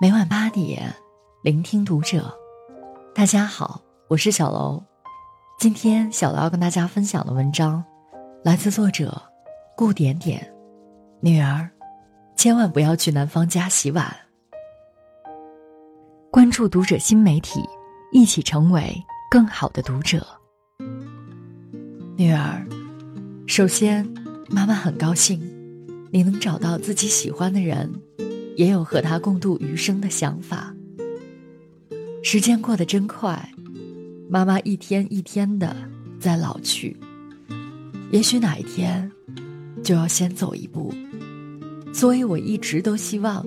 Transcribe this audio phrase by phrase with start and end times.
[0.00, 0.94] 每晚八点，
[1.42, 2.32] 聆听读者。
[3.12, 4.80] 大家好，我是小楼。
[5.58, 7.84] 今天小楼要跟大家分享的文章，
[8.44, 9.20] 来自作者
[9.76, 10.54] 顾点点。
[11.18, 11.68] 女儿，
[12.36, 14.16] 千万不要去男方家洗碗。
[16.30, 17.60] 关注读者新媒体，
[18.12, 20.24] 一起成为更好的读者。
[22.16, 22.64] 女儿，
[23.48, 24.08] 首先，
[24.48, 25.40] 妈妈很高兴，
[26.12, 27.92] 你能找到自己喜欢的人。
[28.58, 30.74] 也有和他共度余生的想法。
[32.24, 33.48] 时间过得真快，
[34.28, 35.76] 妈妈一天一天的
[36.18, 36.96] 在老去，
[38.10, 39.08] 也许哪一天
[39.84, 40.92] 就要先走一步。
[41.94, 43.46] 所以我一直都希望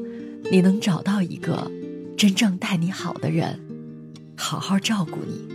[0.49, 1.69] 你能找到一个
[2.17, 3.59] 真正待你好的人，
[4.37, 5.45] 好好照顾你。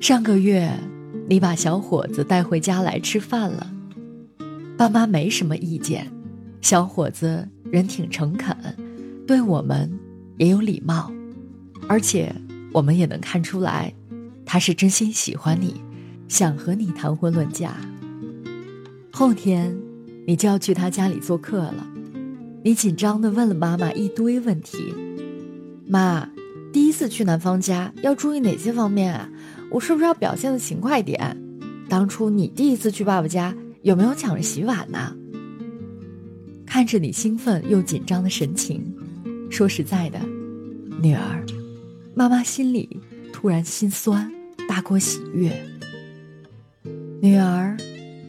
[0.00, 0.70] 上个月
[1.30, 3.72] 你把小伙子带回家来吃饭了，
[4.76, 6.12] 爸妈没什么意见，
[6.60, 8.54] 小伙子人挺诚恳。
[9.32, 9.90] 对我们
[10.36, 11.10] 也有礼貌，
[11.88, 12.36] 而且
[12.70, 13.90] 我们也能看出来，
[14.44, 15.80] 他是真心喜欢你，
[16.28, 17.74] 想和你谈婚论嫁。
[19.10, 19.74] 后天
[20.26, 21.86] 你就要去他家里做客了，
[22.62, 24.92] 你紧张的问了妈妈一堆问题。
[25.86, 26.28] 妈，
[26.70, 29.30] 第一次去男方家要注意哪些方面啊？
[29.70, 31.42] 我是不是要表现的勤快点？
[31.88, 35.16] 当初你第一次去爸爸家有没有抢着洗碗呢？
[36.66, 38.91] 看着你兴奋又紧张的神情。
[39.52, 40.18] 说实在的，
[41.02, 41.44] 女儿，
[42.14, 42.88] 妈妈心里
[43.34, 44.32] 突然心酸，
[44.66, 45.52] 大过喜悦。
[47.20, 47.76] 女儿，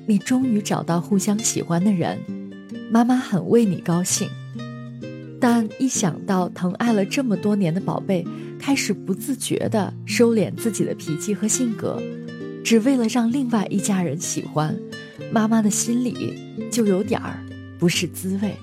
[0.05, 2.19] 你终于找到互相喜欢的人，
[2.91, 4.27] 妈妈很为你高兴。
[5.39, 8.25] 但一想到疼爱了这么多年的宝贝
[8.59, 12.03] 开始不自觉地收敛自己的脾气和性格，
[12.65, 14.77] 只为了让另外一家人喜欢，
[15.31, 16.37] 妈妈的心里
[16.69, 17.39] 就有点儿
[17.79, 18.53] 不是滋味。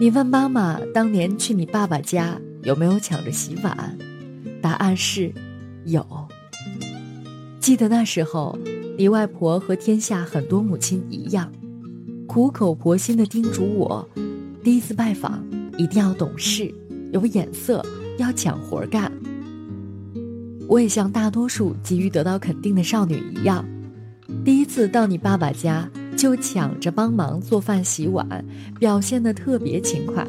[0.00, 3.96] 你问妈妈当年去你爸爸家有没有抢着洗碗？
[4.60, 5.32] 答案是，
[5.84, 6.04] 有。
[7.60, 8.58] 记得那时候，
[8.98, 11.52] 你外婆和天下很多母亲一样，
[12.26, 14.06] 苦口婆心的叮嘱我，
[14.64, 15.44] 第一次拜访
[15.78, 16.74] 一定要懂事，
[17.12, 17.80] 有眼色，
[18.18, 19.12] 要抢活干。
[20.68, 23.64] 我也像大多数急于得到肯定的少女一样，
[24.44, 25.88] 第一次到你爸爸家。
[26.16, 28.44] 就抢着帮忙做饭洗碗，
[28.78, 30.26] 表现的特别勤快。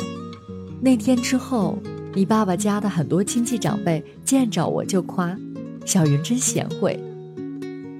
[0.81, 1.78] 那天之后，
[2.13, 5.38] 你爸爸家的很多亲戚长辈见着我就夸
[5.85, 7.00] ：“小云真贤惠。”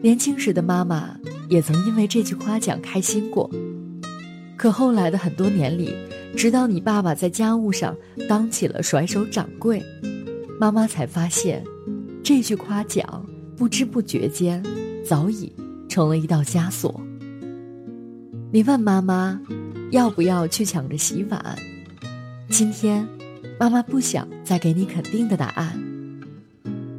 [0.02, 1.18] 年轻时的妈妈
[1.50, 3.50] 也曾因为这句夸奖开心过。
[4.56, 5.94] 可后来的很多年里，
[6.36, 7.96] 直到你爸爸在家务上
[8.28, 9.82] 当起了甩手掌柜，
[10.60, 11.64] 妈妈才发现，
[12.24, 13.26] 这句夸奖
[13.58, 14.64] 不知不觉间
[15.06, 15.52] 早已
[15.90, 17.05] 成了一道枷锁。
[18.56, 19.38] 你问妈妈，
[19.92, 21.58] 要不要去抢着洗碗？
[22.48, 23.06] 今天，
[23.60, 25.78] 妈妈不想再给你肯定的答案，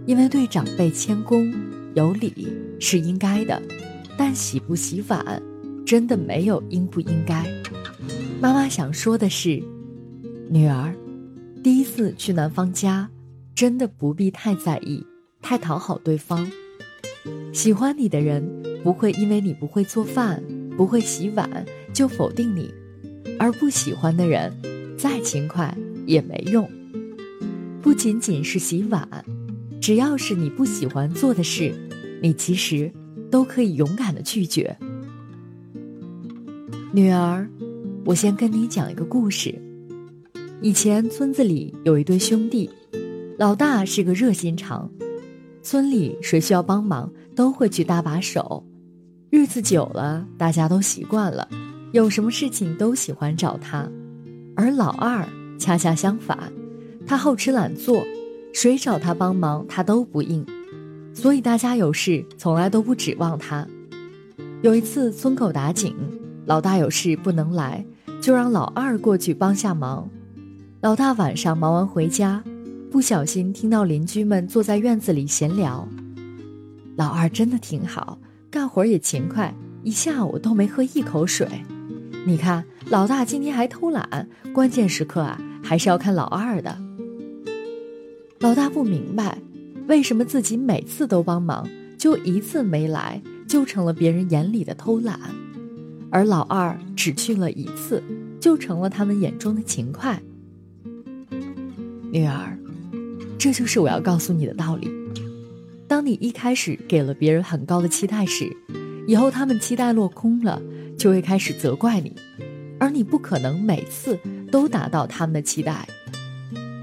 [0.05, 1.51] 因为对长辈谦恭
[1.95, 2.47] 有礼
[2.79, 3.63] 是应该的，
[4.19, 5.43] 但洗不洗碗，
[5.87, 7.43] 真的没有应不应该。
[8.39, 9.63] 妈妈想说的是，
[10.51, 10.95] 女儿，
[11.65, 13.09] 第一次去男方家，
[13.55, 15.03] 真的不必太在意，
[15.41, 16.47] 太讨好对方。
[17.55, 18.47] 喜欢你的人
[18.85, 20.45] 不会因为你不会做饭。
[20.77, 22.73] 不会洗碗就否定你，
[23.39, 24.53] 而不喜欢的人，
[24.99, 25.77] 再勤快
[26.07, 26.69] 也没用。
[27.81, 29.09] 不仅仅是洗碗，
[29.81, 31.73] 只要是你不喜欢做的事，
[32.21, 32.93] 你其实
[33.31, 34.77] 都可以勇敢的拒绝。
[36.93, 37.49] 女儿，
[38.05, 39.55] 我先跟你讲一个故事。
[40.61, 42.69] 以前村子里有一对兄弟，
[43.39, 44.91] 老大是个热心肠，
[45.63, 48.65] 村里谁需要帮忙都会去搭把手。
[49.29, 51.49] 日子久了，大家都习惯了，
[51.93, 53.89] 有什么事情都喜欢找他。
[54.55, 55.27] 而老二
[55.59, 56.53] 恰恰相反，
[57.05, 58.07] 他好吃懒做，
[58.55, 60.47] 谁找他帮忙他都不应，
[61.13, 63.67] 所以大家有事从来都不指望他。
[64.63, 65.93] 有一次村口打井，
[66.47, 67.85] 老大有事不能来，
[68.21, 70.09] 就让老二过去帮下忙。
[70.81, 72.43] 老大晚上忙完回家，
[72.93, 75.87] 不小心听到邻居们坐在院子里闲聊。
[76.95, 78.17] 老二真的挺好。
[78.57, 81.47] 干活也勤快，一下午都没喝一口水。
[82.25, 86.75] 你看，老大今天还偷懒，关键时刻啊，还是要看老二的。
[88.39, 89.37] 老大不明白，
[89.89, 91.69] 为什么自己每次都帮忙，
[91.99, 95.19] 就一次没来，就成了别人眼里的偷懒；
[96.11, 98.03] 而老二只去了一次，
[98.41, 100.19] 就成了他们眼中的勤快。
[102.11, 102.59] 女儿，
[103.37, 104.91] 这就是我要告诉你的道理。
[105.89, 108.51] 当你一开始给了别人很高的期待时，
[109.07, 110.61] 以后他们期待落空了，
[110.99, 112.13] 就会开始责怪你，
[112.81, 114.19] 而你不可能每次
[114.51, 115.87] 都达到他们的期待。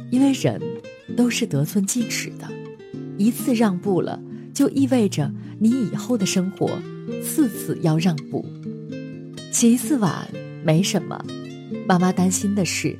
[0.09, 0.61] 因为人
[1.17, 2.47] 都是得寸进尺的，
[3.17, 4.21] 一次让步了，
[4.53, 5.29] 就意味着
[5.59, 6.69] 你以后的生活
[7.21, 8.45] 次次要让步。
[9.51, 10.27] 洗一次碗
[10.63, 11.19] 没什么，
[11.87, 12.97] 妈妈担心的是，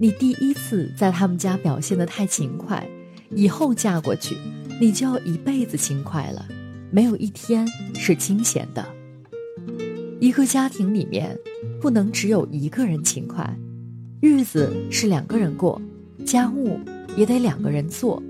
[0.00, 2.84] 你第一次在他们家表现的太勤快，
[3.30, 4.36] 以后嫁过去，
[4.80, 6.46] 你就要一辈子勤快了，
[6.90, 8.84] 没有一天是清闲的。
[10.20, 11.38] 一个家庭里面，
[11.80, 13.56] 不能只有一个人勤快，
[14.20, 15.80] 日子是两个人过，
[16.24, 16.80] 家务
[17.16, 18.22] 也得两个人做，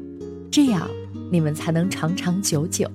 [0.51, 0.89] 这样
[1.31, 2.91] 你们才能长长久久。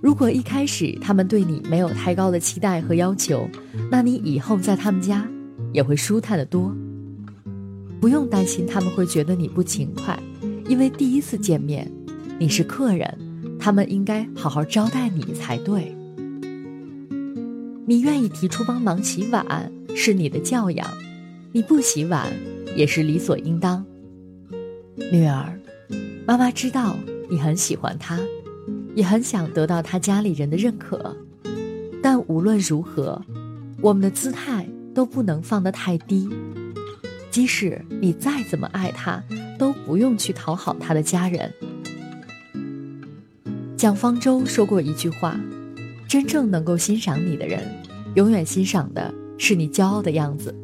[0.00, 3.48] 如果一开始他们对你没有太高的期待和要求，
[3.90, 5.26] 那你以后在他们家
[5.72, 6.74] 也会舒坦的多。
[8.00, 10.18] 不用担心他们会觉得你不勤快，
[10.68, 11.88] 因为第一次见面，
[12.42, 13.16] 你是客人，
[13.56, 15.96] 他们应该好好招待你才对。
[17.86, 20.84] 你愿意提出帮忙洗碗是你的教养，
[21.52, 22.32] 你不洗碗
[22.74, 23.86] 也是理所应当。
[24.96, 25.56] 女儿，
[26.26, 26.96] 妈妈知道
[27.30, 28.18] 你很喜欢他。
[28.96, 31.16] 也很想得到他家里人的认可，
[32.02, 33.22] 但无论如何，
[33.80, 36.28] 我们的姿态都不能放得太低。
[37.30, 39.22] 即使你再怎么爱他，
[39.56, 41.48] 都不用去讨好他的家人。
[43.82, 45.40] 蒋方舟说过一句话
[46.06, 47.68] ：“真正能够欣赏你的人，
[48.14, 50.54] 永远欣赏的是你骄傲的样子，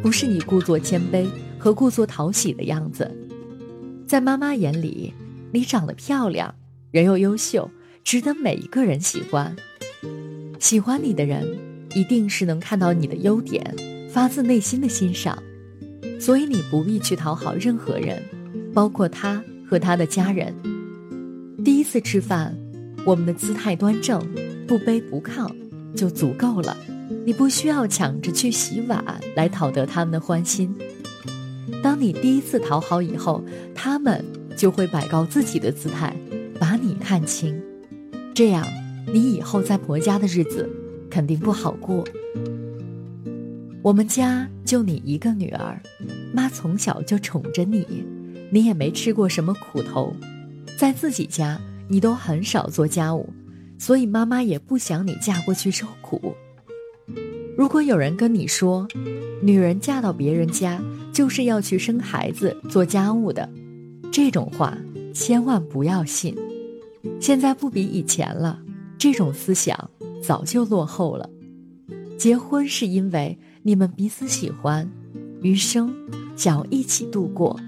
[0.00, 1.26] 不是你故作谦卑
[1.58, 3.12] 和故作讨喜的样子。”
[4.06, 5.12] 在妈妈眼里，
[5.50, 6.54] 你长得漂亮，
[6.92, 7.68] 人又优秀。
[8.04, 9.56] 值得每一个人喜欢，
[10.60, 11.58] 喜欢你的人，
[11.96, 13.74] 一定是能看到你的优点，
[14.08, 15.36] 发自内心的欣赏。
[16.20, 18.22] 所以你不必去讨好任何人，
[18.72, 20.54] 包括他和他的家人。
[21.64, 22.56] 第一次吃饭，
[23.08, 24.20] 我们的姿态端正，
[24.66, 25.50] 不卑不亢，
[25.96, 26.76] 就足够了。
[27.24, 29.02] 你不需要抢着去洗碗
[29.34, 30.76] 来讨得他们的欢心。
[31.82, 33.42] 当你第一次讨好以后，
[33.74, 34.22] 他们
[34.58, 36.14] 就会摆高自己的姿态，
[36.60, 37.58] 把你看清。
[38.34, 38.62] 这样，
[39.06, 40.68] 你以后在婆家的日子
[41.08, 42.04] 肯定不好过。
[43.80, 45.80] 我们家就你一个女儿，
[46.30, 48.04] 妈从小就宠着你，
[48.52, 50.14] 你也没吃过什么苦头，
[50.78, 51.58] 在自己家
[51.88, 53.28] 你都很少做家务，
[53.78, 56.34] 所以妈妈也不想你嫁过去受苦。
[57.56, 58.86] 如果有人跟你说，
[59.42, 60.80] 女人嫁到别人家
[61.12, 63.48] 就是要去生孩子、做家务的，
[64.12, 64.76] 这种话
[65.12, 66.36] 千万不要信。
[67.20, 68.60] 现在不比以前了，
[68.96, 69.90] 这种思想
[70.22, 71.28] 早就落后了。
[72.16, 74.88] 结婚是因为你们彼此喜欢，
[75.40, 75.94] 余生
[76.36, 77.58] 想要一起度过，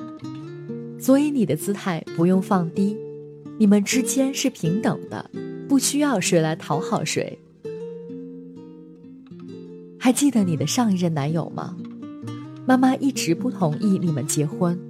[0.98, 2.96] 所以你的姿态不用放低，
[3.60, 5.30] 你们之间是平等的，
[5.68, 7.38] 不需要谁来讨好谁。
[9.98, 11.76] 还记得你的上一任男友吗？
[12.66, 14.80] 妈妈一直不同意你们结婚，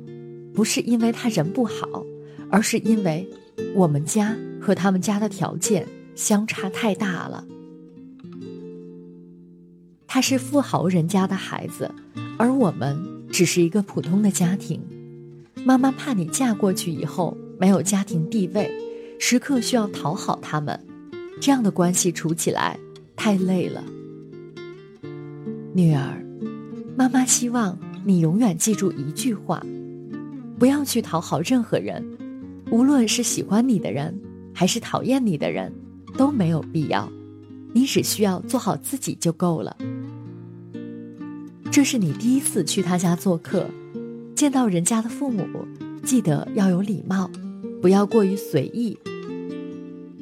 [0.54, 2.06] 不是因为他人不好，
[2.48, 3.28] 而是因为。
[3.74, 7.44] 我们家和他们家的条件相差太大了。
[10.06, 11.90] 他是富豪人家的孩子，
[12.38, 12.96] 而我们
[13.30, 14.80] 只是一个普通的家庭。
[15.64, 18.72] 妈妈怕你嫁过去以后没有家庭地位，
[19.18, 20.80] 时刻需要讨好他们，
[21.42, 22.78] 这样的关系处起来
[23.14, 23.84] 太累了。
[25.74, 26.24] 女儿，
[26.96, 29.62] 妈妈希望你永远记住一句话：
[30.58, 32.02] 不要去讨好任何人。
[32.70, 34.18] 无论是喜欢你的人，
[34.54, 35.70] 还是讨厌你的人，
[36.16, 37.06] 都没有必要。
[37.74, 39.76] 你只需要做好自己就够了。
[41.70, 43.68] 这是你第一次去他家做客，
[44.34, 45.44] 见到人家的父母，
[46.02, 47.30] 记得要有礼貌，
[47.80, 48.98] 不要过于随意。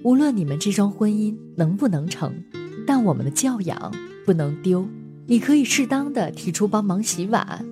[0.02, 2.32] 无论你们这桩婚姻能不能成，
[2.86, 3.92] 但我们的教养
[4.24, 4.86] 不能丢。
[5.26, 7.66] 你可以适当的提出帮忙洗碗，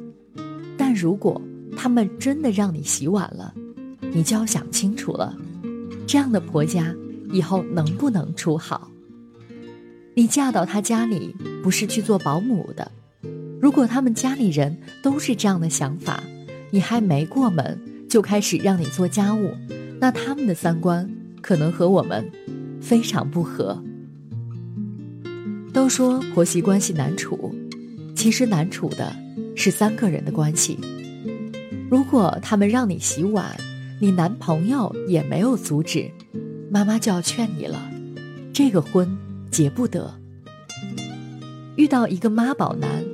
[0.76, 1.40] 但如果
[1.76, 3.54] 他们真的让你洗碗了，
[4.12, 5.34] 你就要想清楚了，
[6.06, 6.94] 这样的婆家
[7.32, 8.90] 以后能不能处好？
[10.14, 12.90] 你嫁到他家里不是去做保姆的。
[13.58, 16.22] 如果他们家里人都是这样的想法，
[16.70, 19.54] 你还没过门就开始让你做家务，
[20.00, 21.08] 那他们的三观
[21.40, 22.30] 可能和我们
[22.80, 23.82] 非常不合。
[25.72, 27.54] 都说婆媳关系难处，
[28.14, 29.14] 其实难处的
[29.54, 30.78] 是三个人的关系。
[31.90, 33.54] 如果他们让你洗碗，
[34.00, 36.10] 你男朋友也没有阻止，
[36.70, 37.90] 妈妈就要劝你了，
[38.52, 39.08] 这个婚
[39.50, 40.12] 结不得。
[41.76, 43.04] 遇到一个妈宝男，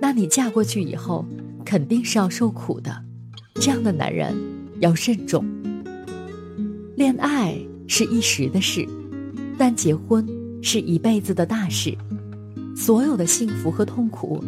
[0.00, 1.24] 那你嫁过去以后
[1.64, 3.02] 肯定是要受苦的，
[3.54, 4.34] 这样的男人
[4.80, 5.42] 要慎重。
[7.02, 8.86] 恋爱是一时的事，
[9.58, 10.24] 但结婚
[10.62, 11.98] 是一辈子的大事，
[12.76, 14.40] 所有的幸福和痛苦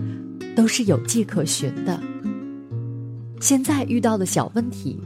[0.54, 2.00] 都是有迹可循的。
[3.40, 4.96] 现在遇到的小问题，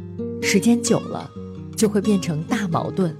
[0.43, 1.31] 时间久了，
[1.75, 3.17] 就会变成大矛盾。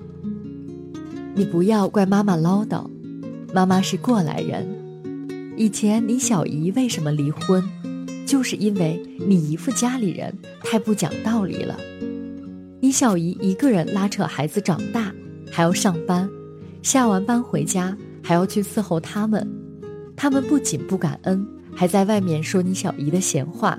[1.35, 2.87] 你不要怪妈妈唠叨，
[3.55, 4.69] 妈妈是过来人。
[5.57, 7.65] 以前你小姨为什么离婚，
[8.27, 11.75] 就是因为你姨父家里人太不讲道理了。
[12.81, 15.13] 你小姨一个人拉扯孩子长大，
[15.51, 16.31] 还要上班，
[16.81, 19.47] 下完班回家还要去伺候他们，
[20.15, 21.45] 他们不仅不感恩，
[21.75, 23.77] 还在外面说你小姨的闲话。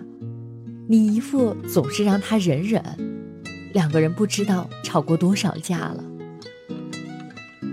[0.88, 2.84] 你姨父总是让他忍忍，
[3.74, 6.04] 两个人不知道吵过多少架了。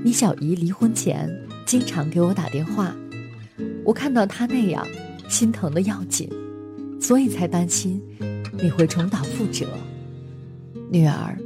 [0.05, 1.29] 你小姨离婚前
[1.65, 2.95] 经常给我打电话，
[3.85, 4.87] 我看到她那样，
[5.29, 6.31] 心疼的要紧，
[7.01, 8.01] 所以才担心
[8.63, 9.67] 你会重蹈覆辙。
[10.91, 11.37] 女儿，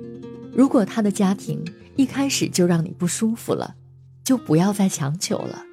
[0.54, 1.64] 如果他的家庭
[1.96, 3.74] 一开始就让你不舒服了，
[4.24, 5.64] 就不要再强求了。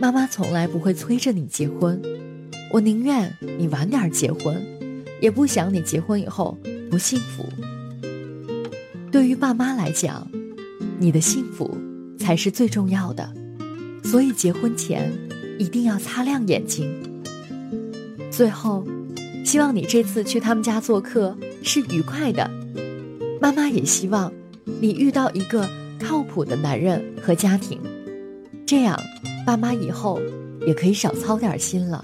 [0.00, 2.00] 妈妈从来不会催着你结婚，
[2.72, 4.62] 我宁愿你晚点结婚。
[5.20, 6.58] 也不想你结婚以后
[6.90, 7.46] 不幸福。
[9.10, 10.28] 对于爸妈来讲，
[10.98, 11.78] 你的幸福
[12.18, 13.32] 才是最重要的，
[14.02, 15.10] 所以结婚前
[15.58, 16.92] 一定要擦亮眼睛。
[18.30, 18.84] 最后，
[19.46, 22.50] 希望你这次去他们家做客是愉快的。
[23.44, 24.32] 妈妈也希望
[24.64, 25.68] 你遇到一个
[26.00, 27.78] 靠谱的男人和家庭，
[28.64, 28.98] 这样
[29.44, 30.18] 爸妈以后
[30.66, 32.02] 也可以少操点心了。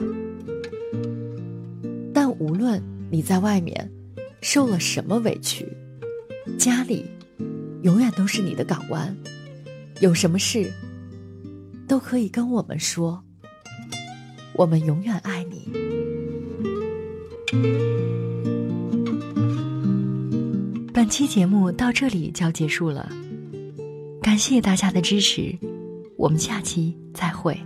[2.13, 2.79] 但无论。
[3.13, 3.91] 你在外面
[4.41, 5.67] 受了什么委屈？
[6.57, 7.05] 家里
[7.83, 9.17] 永远都是你的港湾，
[9.99, 10.73] 有什么事
[11.89, 13.21] 都可以跟我们说。
[14.53, 15.69] 我们永远爱你。
[21.11, 23.11] 期节目到这里就要结束了，
[24.23, 25.53] 感谢大家的支持，
[26.17, 27.59] 我们下期再会。